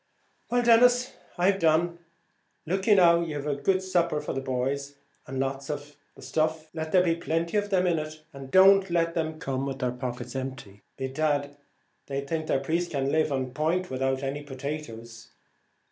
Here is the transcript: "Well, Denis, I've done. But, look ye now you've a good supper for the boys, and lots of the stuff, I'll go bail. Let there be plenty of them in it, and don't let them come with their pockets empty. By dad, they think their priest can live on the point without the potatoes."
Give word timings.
"Well, 0.49 0.63
Denis, 0.63 1.13
I've 1.37 1.59
done. 1.59 1.99
But, 2.65 2.73
look 2.73 2.87
ye 2.87 2.95
now 2.95 3.21
you've 3.23 3.45
a 3.45 3.53
good 3.53 3.83
supper 3.83 4.19
for 4.19 4.33
the 4.33 4.41
boys, 4.41 4.95
and 5.27 5.39
lots 5.39 5.69
of 5.69 5.95
the 6.15 6.23
stuff, 6.23 6.53
I'll 6.53 6.55
go 6.55 6.55
bail. 6.55 6.69
Let 6.85 6.91
there 6.91 7.03
be 7.03 7.15
plenty 7.17 7.57
of 7.57 7.69
them 7.69 7.85
in 7.85 7.99
it, 7.99 8.23
and 8.33 8.49
don't 8.49 8.89
let 8.89 9.13
them 9.13 9.37
come 9.39 9.67
with 9.67 9.77
their 9.77 9.91
pockets 9.91 10.35
empty. 10.35 10.81
By 10.97 11.05
dad, 11.05 11.55
they 12.07 12.21
think 12.21 12.47
their 12.47 12.61
priest 12.61 12.89
can 12.89 13.11
live 13.11 13.31
on 13.31 13.43
the 13.43 13.51
point 13.51 13.91
without 13.91 14.21
the 14.21 14.41
potatoes." 14.41 15.29